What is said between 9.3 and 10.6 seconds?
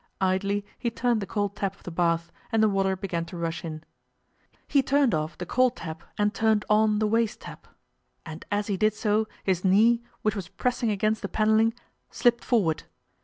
his knee, which was